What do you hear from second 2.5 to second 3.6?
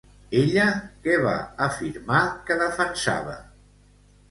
defensava?